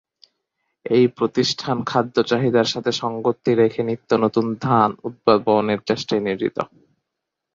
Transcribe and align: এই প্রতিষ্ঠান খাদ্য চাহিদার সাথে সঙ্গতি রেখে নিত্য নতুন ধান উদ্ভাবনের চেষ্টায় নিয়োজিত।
এই 0.85 1.05
প্রতিষ্ঠান 1.17 1.77
খাদ্য 1.85 2.15
চাহিদার 2.23 2.67
সাথে 2.67 2.91
সঙ্গতি 3.01 3.51
রেখে 3.53 3.81
নিত্য 3.83 4.09
নতুন 4.23 4.45
ধান 4.61 4.89
উদ্ভাবনের 5.03 5.79
চেষ্টায় 5.89 6.23
নিয়োজিত। 6.23 6.57